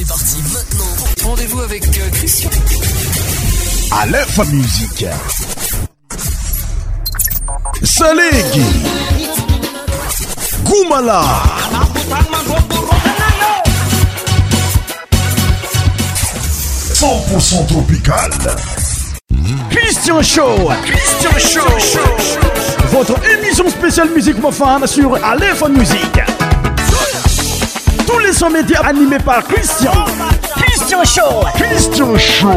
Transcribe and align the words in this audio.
C'est 0.00 0.06
parti 0.08 0.36
maintenant. 0.54 1.26
Rendez-vous 1.28 1.60
avec 1.60 1.84
euh, 1.86 2.08
Christian. 2.14 2.48
À 3.90 4.44
musique. 4.46 5.04
Salegi. 7.84 8.62
Goumala. 10.64 11.22
Cent 17.38 17.64
tropical. 17.68 18.30
Christian 19.70 20.22
Show. 20.22 20.56
Christian 20.84 21.62
Show. 21.78 22.00
Votre 22.92 23.16
émission 23.28 23.68
spéciale 23.68 24.08
musique 24.16 24.40
mofane 24.40 24.86
sur 24.86 25.22
Aleph 25.22 25.62
musique. 25.68 26.20
Émission 28.42 28.58
média 28.58 28.80
animé 28.86 29.18
par 29.18 29.44
Christian. 29.44 29.90
Christian 30.56 31.04
Show. 31.04 31.46
Christian 31.56 32.16
Show. 32.16 32.48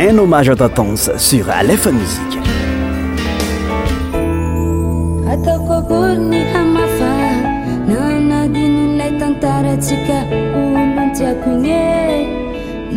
Un 0.00 0.16
hommage 0.16 0.48
à 0.48 0.54
ta 0.56 0.70
sur 1.18 1.50
Aleph 1.50 1.88
Musique. 1.92 2.38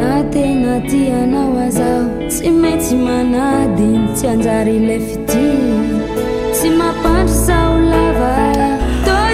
na 0.01 0.19
tegna 0.33 0.75
ty 0.89 1.01
anao 1.21 1.53
azao 1.67 2.03
tsy 2.31 2.49
matsy 2.61 2.95
manadigny 3.05 4.07
tsy 4.15 4.25
anjary 4.33 4.75
ile 4.81 4.97
fiti 5.07 5.47
tsy 6.55 6.69
mampatry 6.79 7.35
zao 7.45 7.70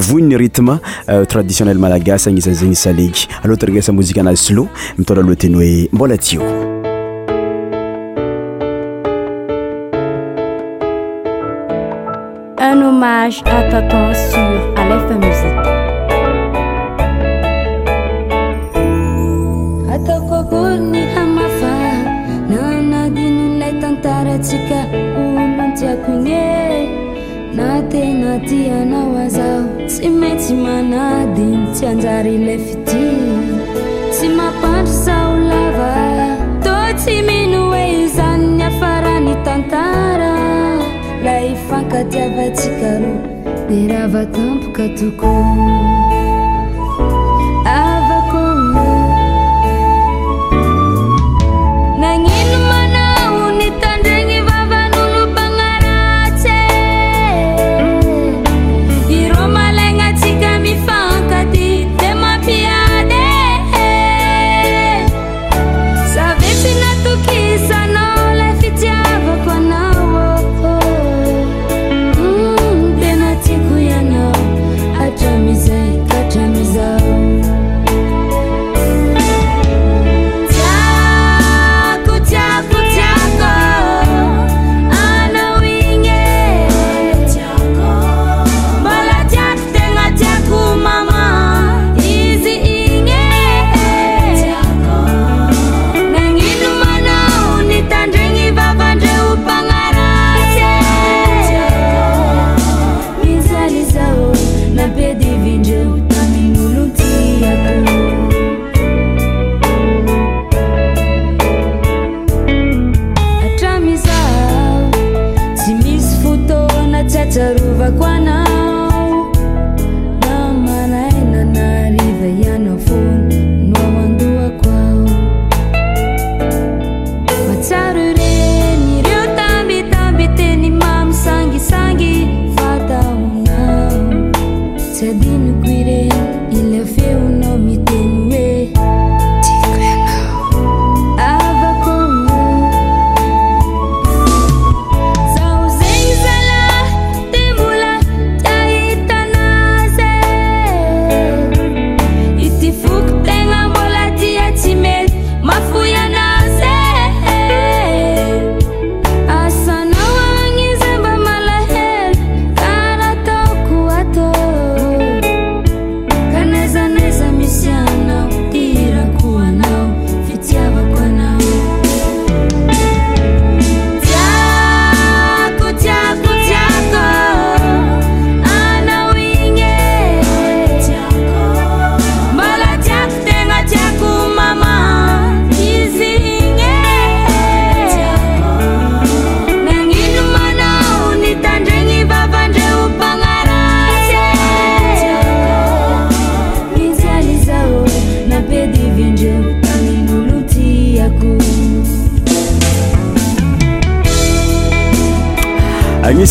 voinny 0.00 0.36
rythme 0.36 0.78
euh, 1.08 1.24
traditionnel 1.24 1.78
malagasy 1.78 2.28
agnyizanizagny 2.30 2.74
saleky 2.76 3.28
alohatarany 3.42 3.76
resa 3.78 3.92
mozika 3.92 4.20
anazy 4.20 4.44
sylo 4.44 4.66
mitonra 4.98 5.22
loha 5.22 5.36
teny 5.36 5.54
hoe 5.58 5.88
mbola 5.92 6.18
tioa 6.18 6.66
tyanao 28.36 29.16
azao 29.24 29.62
tsy 29.88 30.08
maintsy 30.08 30.54
manadiny 30.54 31.66
tsy 31.72 31.86
anjary 31.86 32.34
ile 32.34 32.58
fiti 32.58 33.06
tsy 34.12 34.28
mampandry 34.38 34.94
zao 35.04 35.32
lava 35.50 35.94
to 36.64 36.74
tsy 36.96 37.14
mino 37.28 37.60
hoe 37.70 37.84
iozanyny 37.92 38.62
afarany 38.68 39.34
tantara 39.44 40.32
lah 41.24 41.40
hifankatiavatsikaro 41.48 43.12
di 43.68 43.78
ravatampoka 43.92 44.84
tokony 44.98 46.16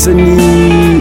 listening. 0.06 0.77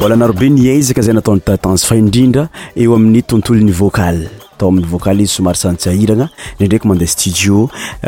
mbola 0.00 0.14
anarobe 0.16 0.48
ni 0.48 0.70
azaka 0.70 1.02
zay 1.04 1.14
nataony 1.14 1.40
tatense 1.44 1.84
faindrindra 1.84 2.44
eo 2.82 2.94
amin'ny 2.96 3.20
tontolon'ny 3.32 3.72
vocaly 3.80 4.22
atao 4.56 4.70
amin'ny 4.72 4.86
vocaly 4.92 5.26
izy 5.26 5.34
somary 5.34 5.60
santsyahiragna 5.62 6.26
e 6.58 6.62
indraiky 6.64 6.88
mandeha 6.88 7.12
studio 7.16 7.56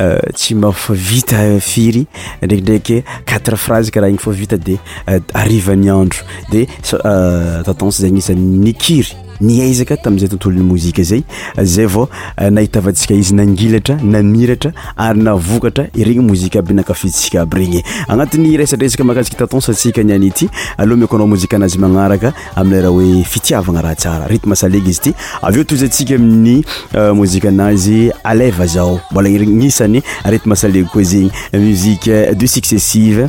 euh, 0.01 0.17
tsy 0.33 0.55
mafa 0.57 0.95
vita 0.97 1.43
firy 1.61 2.05
ndraikindraiky 2.43 2.97
quatre 3.29 3.57
frase 3.65 3.91
karaha 3.93 4.13
igny 4.15 4.23
fa 4.25 4.33
vita 4.41 4.57
di 4.57 4.79
euh, 5.05 5.21
arivany 5.43 5.91
andro 5.99 6.25
di 6.53 6.65
euh, 6.65 7.61
tatense 7.69 8.03
zay 8.07 8.11
gnyisany 8.15 8.43
nikiry 8.65 9.13
nieizaka 9.43 9.97
tamzay 9.97 10.29
tontolony 10.29 10.63
mozika 10.63 11.03
zay 11.05 11.23
zay 11.63 11.87
va 11.87 12.07
eh, 12.41 12.51
nahitavantsika 12.51 13.15
izy 13.15 13.35
nangilatra 13.35 13.97
namiratra 14.03 14.73
ary 14.97 15.19
navokatra 15.23 15.87
regny 15.95 16.23
mozika 16.23 16.59
abynakafiisika 16.61 17.43
aby 17.43 17.59
regnyagnat'y 17.61 18.57
resaresakamakazikttonsika 18.57 20.03
nya 20.05 20.17
ity 20.17 20.49
ala 20.79 20.97
mikoanao 20.97 21.27
moziazy 21.27 21.79
manaraka 21.79 22.33
amieraha 22.57 22.91
oe 22.95 23.25
fitiavana 23.25 23.83
raha 23.83 23.95
tsara 23.95 24.27
retmsaeg 24.29 24.87
izy 24.87 25.01
ty 25.01 25.15
aeo 25.43 25.65
toztsika 25.65 26.15
aminy 26.15 26.63
eh, 26.95 27.15
mozikanazy 27.15 28.11
aleva 28.25 28.67
zao 28.67 29.01
mbola 29.11 29.29
isany 29.29 30.03
retmsaleg 30.25 30.87
koa 30.87 31.03
zegny 31.03 31.31
mzie 31.53 31.99
eh, 32.07 32.37
desuccessive 32.37 33.27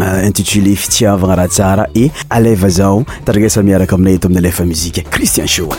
Euh, 0.00 0.26
intitulé 0.26 0.74
fitsiavagna 0.74 1.34
raha 1.38 1.48
tsara 1.48 1.86
e 1.94 2.10
aleva 2.30 2.68
zao 2.68 3.04
taragesa 3.24 3.62
miaraka 3.62 3.94
aminay 3.94 4.16
eto 4.18 4.26
ami'ny 4.26 4.40
alefa 4.42 4.64
mizika 4.66 5.02
christien 5.14 5.46
sho 5.46 5.70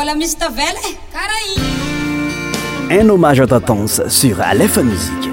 Voilà, 0.00 0.14
está 0.24 0.48
velha, 0.48 0.78
cara 1.12 1.32
Un 3.02 3.08
hommage 3.10 3.40
à 3.40 3.48
Tatance 3.48 4.00
sur 4.06 4.40
Aleph 4.40 4.76
Musique. 4.76 5.27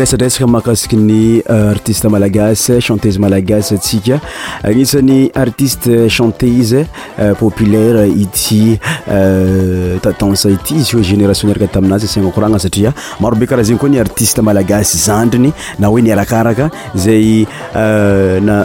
resadresaka 0.00 0.46
makasiky 0.46 0.96
ny 0.96 1.42
euh, 1.50 1.70
artiste 1.70 2.08
malagasy 2.08 2.80
chantése 2.80 3.18
malagasy 3.20 3.74
atsika 3.74 4.20
agnisan'ny 4.64 5.30
artiste 5.34 6.08
chanté 6.08 6.46
izy 6.46 6.84
euh, 7.18 7.34
populaire 7.36 8.06
ity 8.08 8.78
euh, 9.10 9.98
tatense 10.00 10.46
ity 10.46 10.76
izy 10.80 10.96
o 10.96 11.02
génération 11.02 11.48
niaraka 11.48 11.68
taminazy 11.76 12.08
sagna 12.08 12.30
korana 12.32 12.58
satria 12.58 12.94
maro 13.20 13.36
be 13.36 13.46
karaha 13.46 13.64
zegny 13.68 13.78
koa 13.82 13.90
ni 13.92 14.00
artiste 14.00 14.40
malagasy 14.40 14.98
zandriny 15.06 15.52
na 15.78 15.88
hoe 15.92 16.00
niarakaraka 16.02 16.70
zay 16.96 17.44
na 17.74 18.64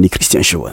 你 0.00 0.06
e 0.06 0.08
cristian 0.08 0.42
cowa 0.42 0.72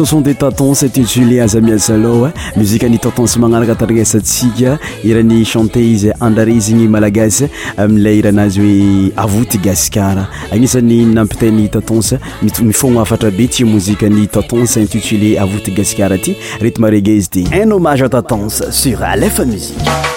oson 0.00 0.20
de 0.22 0.32
tatons 0.32 0.80
intutulier 0.84 1.40
aza 1.44 1.60
miasaloa 1.60 2.30
muzike 2.56 2.88
ny 2.88 2.96
tatons 3.04 3.34
magnaraka 3.42 3.74
taranasatsika 3.82 4.78
irany 5.04 5.44
chanté 5.44 5.82
izy 5.90 6.12
andarez 6.24 6.68
igny 6.72 6.88
malagasy 6.88 7.48
amiley 7.76 8.12
euh, 8.16 8.20
iranazy 8.22 8.60
hoe 8.60 9.12
avoty 9.20 9.58
gasikara 9.60 10.24
agnisany 10.50 11.04
nampitany 11.06 11.68
tatons 11.68 12.14
mifogna 12.62 13.02
afatra 13.04 13.30
be 13.30 13.46
ty 13.52 13.64
mozikeny 13.68 14.24
tatonc 14.26 14.76
intutulie 14.80 15.36
avoty 15.40 15.70
gasikara 15.76 16.14
aty 16.16 16.36
retimarigue 16.64 17.16
izy 17.20 17.28
ty 17.28 17.44
un 17.62 17.72
hommage 17.76 18.04
e 18.08 18.08
tatons 18.08 18.62
sur 18.72 19.04
alef 19.04 19.38
musiqe 19.44 20.08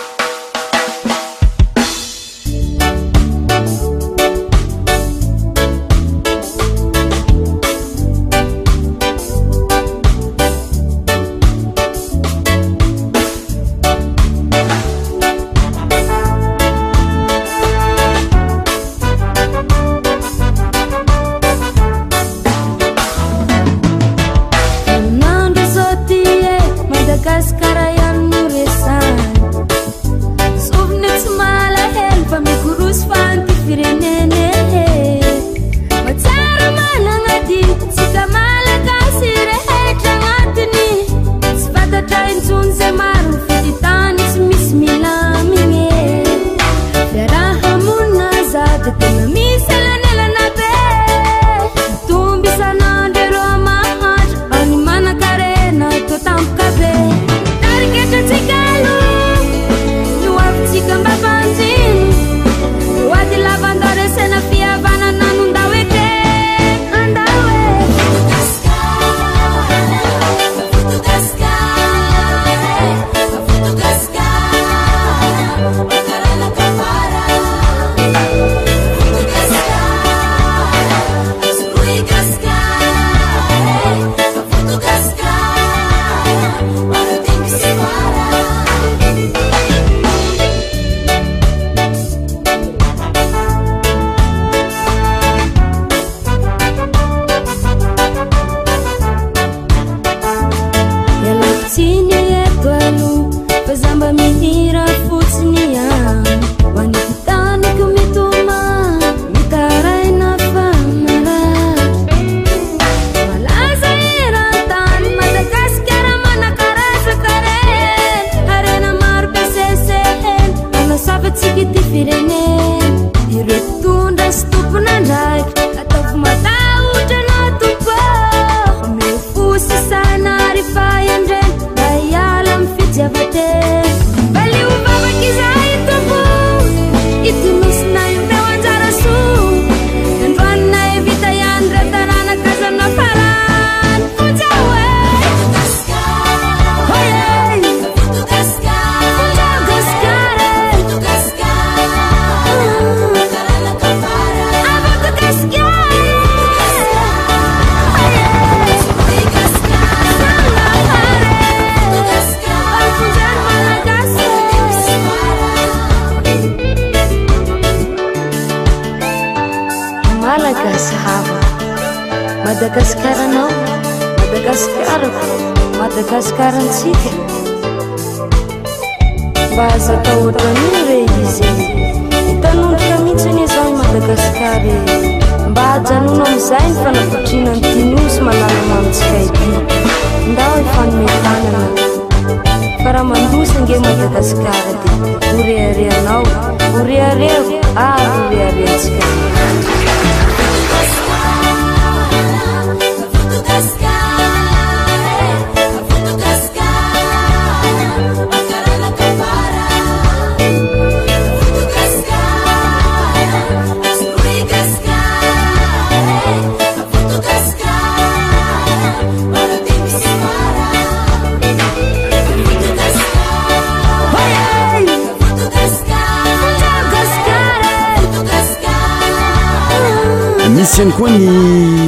syany 230.76 230.94
koa 230.98 231.06
ny 231.18 231.30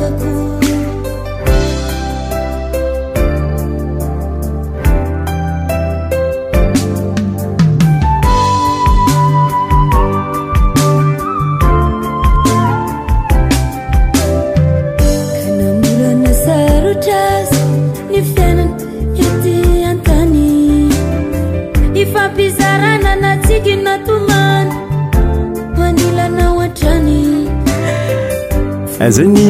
aku 0.07 0.46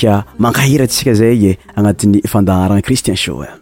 ka 0.00 0.14
mankahirantsika 0.38 1.14
zay 1.14 1.44
e 1.54 1.58
agnatin'ny 1.76 2.22
fandaharana 2.32 2.82
cristien 2.86 3.16
shoe 3.16 3.54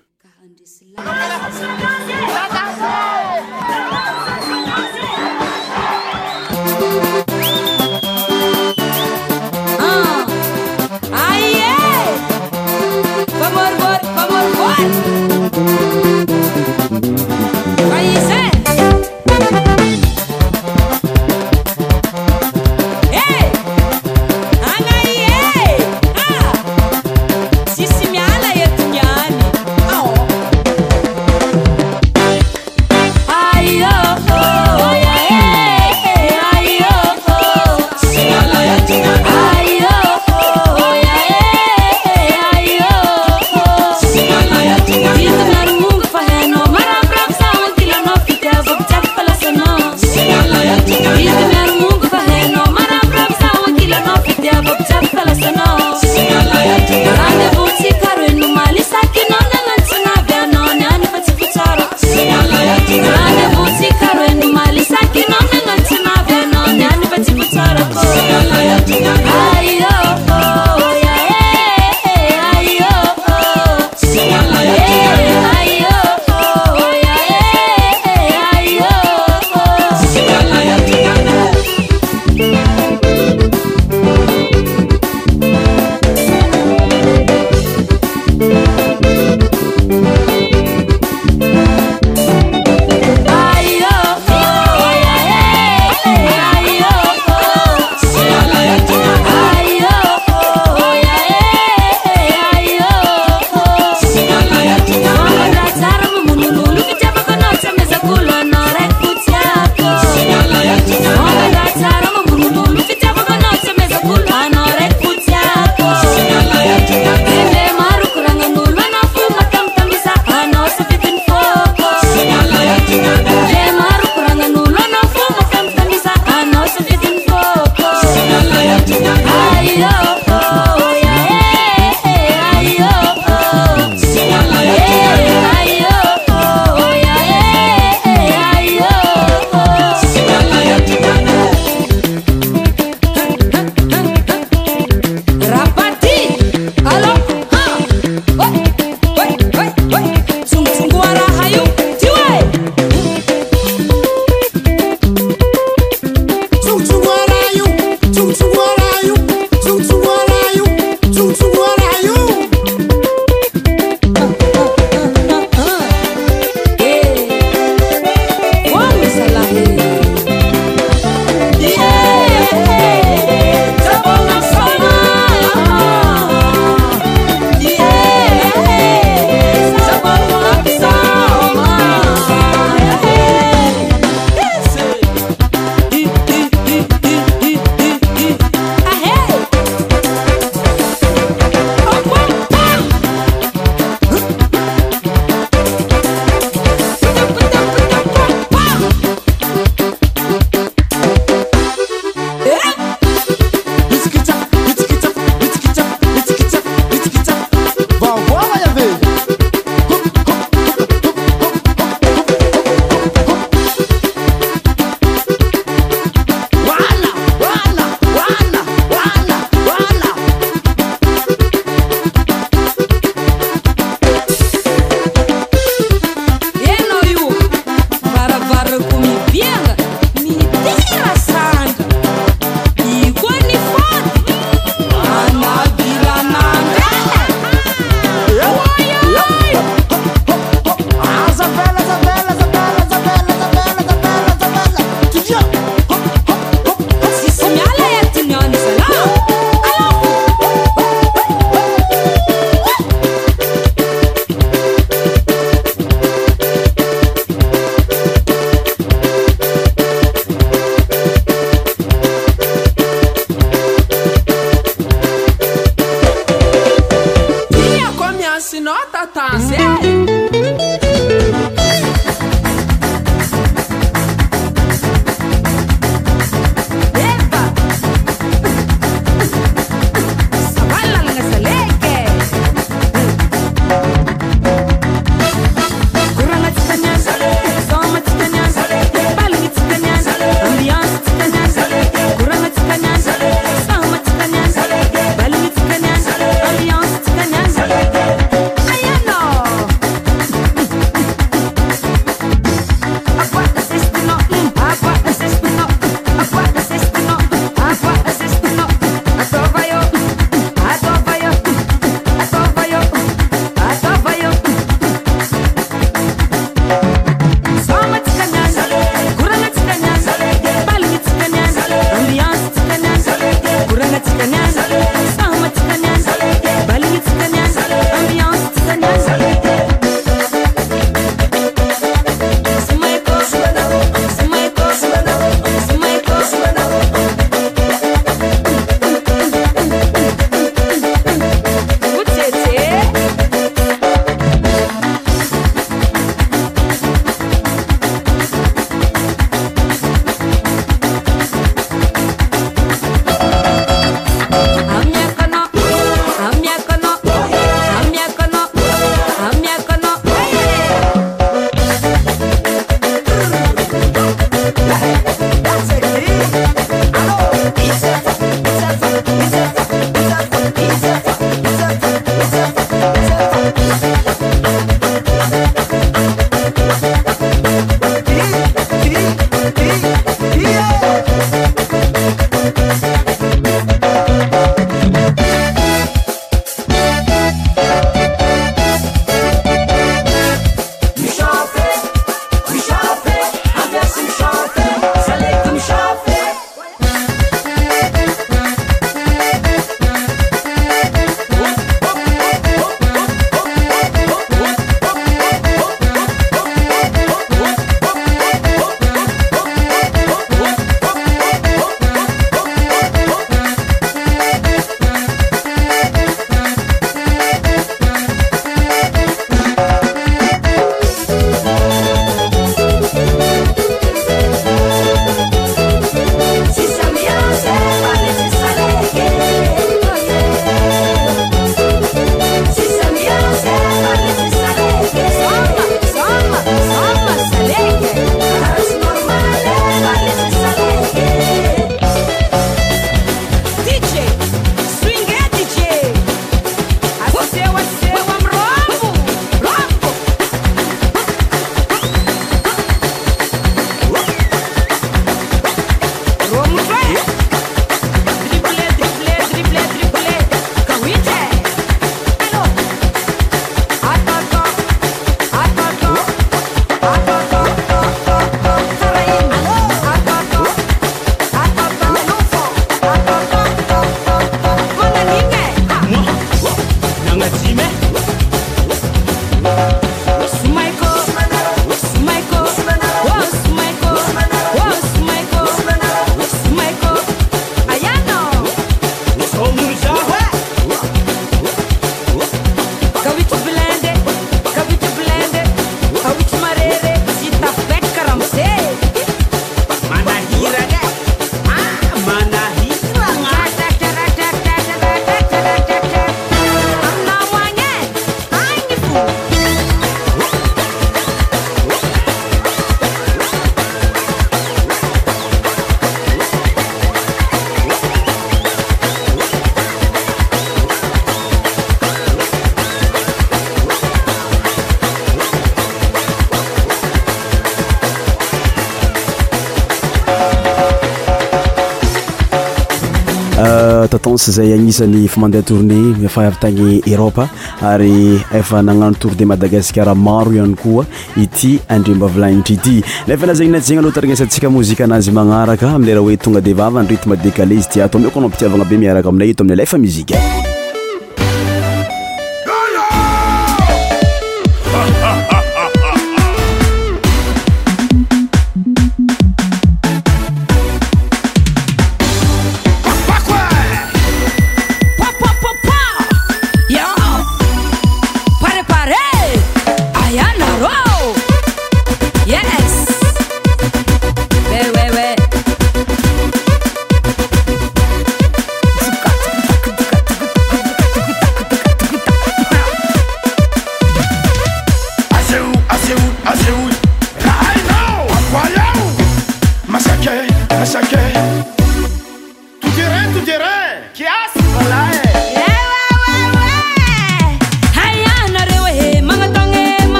sy 534.17 534.33
zay 534.33 534.53
agnisany 534.53 535.07
famandeha 535.09 535.43
tourné 535.47 536.09
faavytagny 536.09 536.81
eropa 536.87 537.29
ary 537.63 538.19
efa 538.35 538.63
nagnano 538.63 538.97
tour 539.01 539.15
de 539.17 539.25
madagascara 539.25 539.95
maro 539.95 540.31
ihany 540.33 540.55
koa 540.57 540.85
ity 541.17 541.59
andreo 541.69 541.97
m-ba 541.97 542.09
vilanitry 542.13 542.57
ity 542.61 542.75
nefanazegny 543.09 543.55
naty 543.57 543.69
zegny 543.73 543.83
aloha 543.83 543.97
taragnesantsika 543.99 544.51
mozika 544.57 544.85
anazy 544.89 545.13
magnaraka 545.19 545.73
amileraha 545.77 546.05
hoe 546.09 546.17
tonga 546.17 546.41
de 546.45 546.55
vava 546.63 546.81
andr 546.85 546.99
to 547.03 547.09
ma 547.11 547.17
décalé 547.17 547.57
izy 547.61 547.69
di 547.75 547.81
atao 547.83 548.01
amikoa 548.01 548.21
anao 548.23 548.29
mpitiavagna 548.29 548.69
be 548.71 548.77
miaraka 548.85 549.09
aminay 549.09 549.31
ito 549.33 549.43
aminay 549.45 549.57
leefa 549.65 549.79
mizika 549.79 550.17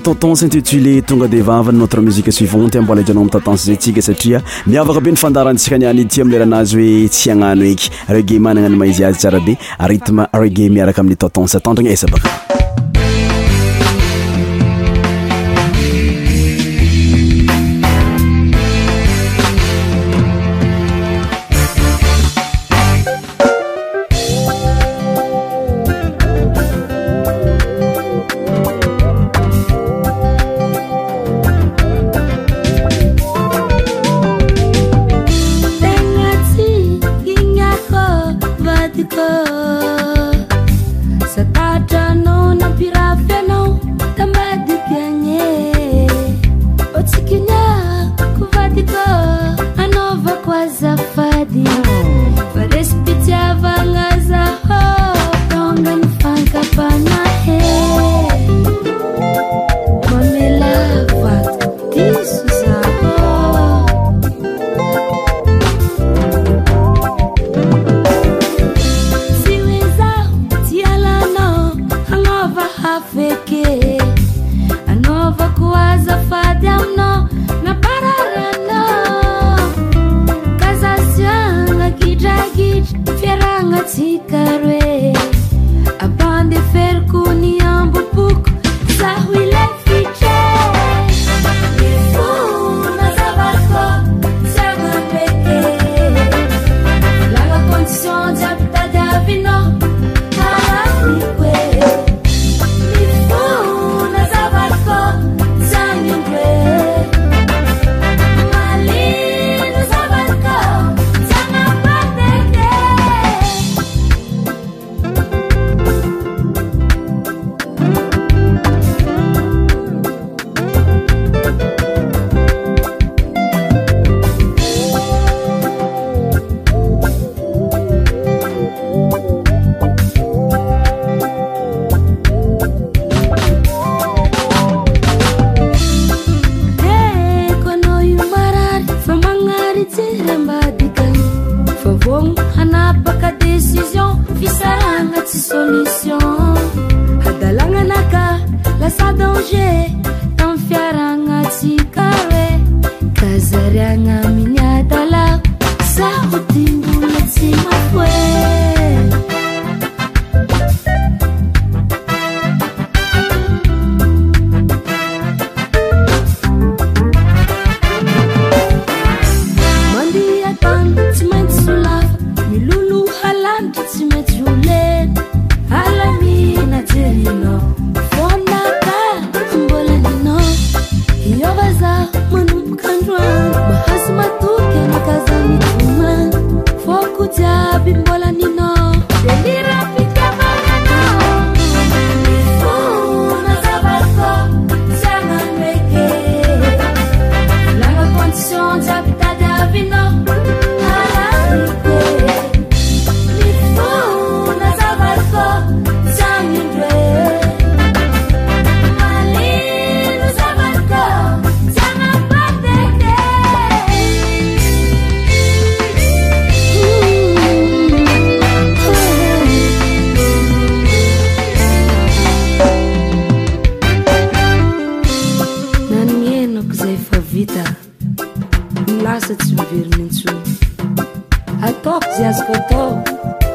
tentons 0.00 0.40
intitulé 0.42 1.02
tonga 1.02 1.26
de 1.28 1.38
vavany 1.42 1.76
notre 1.78 2.00
musique 2.00 2.32
suivante 2.32 2.76
ambola 2.78 3.00
idranana 3.00 3.24
mi 3.24 3.30
tentense 3.30 3.64
zayntsika 3.66 4.00
satria 4.02 4.42
miavaka 4.66 5.00
be 5.00 5.10
nifandarantsika 5.10 5.78
ny 5.78 5.86
an 5.86 5.98
iti 5.98 6.20
amileranazy 6.20 6.84
hoe 6.84 7.08
tsy 7.08 7.30
agnano 7.30 7.66
aky 7.68 7.90
reguet 8.08 8.40
managna 8.40 8.68
ny 8.68 8.76
maizy 8.78 9.04
azy 9.04 9.18
tsara 9.18 9.40
be 9.40 9.56
ritme 9.86 10.26
reguet 10.32 10.70
miaraka 10.70 11.00
amin'ny 11.02 11.16
tentonse 11.24 11.58
atandri 11.60 11.84
gny 11.86 11.94
esa 11.94 12.10
baka 12.10 12.53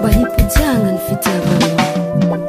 bahipujanga 0.03 0.87
nfitiye 0.97 1.35
abantu 1.39 2.48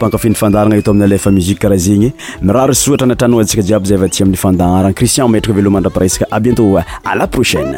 pakafindy 0.01 0.37
fandaragna 0.41 0.77
eto 0.81 0.91
aminy 0.91 1.03
alefa 1.05 1.31
muzike 1.37 1.59
karaha 1.61 1.81
zegny 1.85 2.07
miraro 2.45 2.73
oatra 2.89 3.05
anatranaontsika 3.07 3.67
jiaby 3.69 3.87
zay 3.91 4.01
va 4.01 4.09
ty 4.09 4.23
aminny 4.23 4.41
fandaarana 4.45 4.95
cristian 4.97 5.29
metraka 5.33 5.57
veloa 5.57 5.75
mandraparesaka 5.77 6.25
a 6.31 6.37
bientôt 6.39 6.69
a 7.09 7.15
la 7.15 7.27
prochaine 7.27 7.77